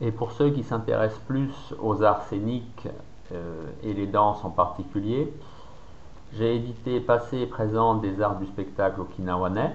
Et 0.00 0.10
pour 0.10 0.32
ceux 0.32 0.50
qui 0.50 0.62
s'intéressent 0.62 1.20
plus 1.26 1.74
aux 1.80 2.02
arts 2.02 2.22
scéniques 2.24 2.88
euh, 3.32 3.66
et 3.82 3.92
les 3.94 4.06
danses 4.06 4.44
en 4.44 4.50
particulier, 4.50 5.32
j'ai 6.32 6.56
édité 6.56 7.00
Passé 7.00 7.38
et 7.38 7.46
présent 7.46 7.94
des 7.94 8.20
arts 8.20 8.38
du 8.38 8.46
spectacle 8.46 9.00
okinawanais. 9.00 9.74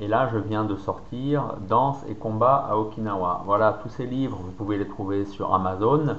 Et 0.00 0.08
là, 0.08 0.28
je 0.30 0.36
viens 0.36 0.64
de 0.64 0.76
sortir 0.76 1.54
Danse 1.68 2.04
et 2.08 2.14
combat 2.14 2.66
à 2.68 2.76
Okinawa. 2.76 3.44
Voilà, 3.46 3.78
tous 3.82 3.88
ces 3.88 4.04
livres, 4.04 4.38
vous 4.42 4.50
pouvez 4.50 4.76
les 4.76 4.86
trouver 4.86 5.24
sur 5.24 5.54
Amazon. 5.54 6.16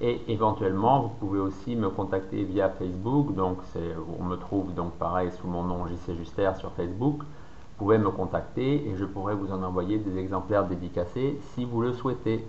et 0.00 0.22
éventuellement, 0.28 1.02
vous 1.02 1.10
pouvez 1.20 1.40
aussi 1.40 1.76
me 1.76 1.90
contacter 1.90 2.42
via 2.42 2.70
Facebook. 2.70 3.34
Donc, 3.34 3.58
on 4.18 4.24
me 4.24 4.36
trouve 4.36 4.72
donc 4.72 4.94
pareil 4.94 5.30
sous 5.40 5.46
mon 5.46 5.62
nom 5.62 5.86
JC 5.86 6.16
Juster 6.16 6.52
sur 6.58 6.72
Facebook. 6.72 7.18
Vous 7.18 7.76
pouvez 7.76 7.98
me 7.98 8.08
contacter 8.10 8.88
et 8.88 8.96
je 8.96 9.04
pourrai 9.04 9.34
vous 9.34 9.52
en 9.52 9.62
envoyer 9.62 9.98
des 9.98 10.16
exemplaires 10.18 10.66
dédicacés 10.66 11.38
si 11.54 11.66
vous 11.66 11.82
le 11.82 11.92
souhaitez. 11.92 12.46